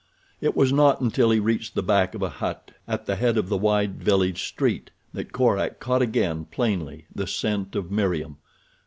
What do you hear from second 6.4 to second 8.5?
plainly, the scent of Meriem.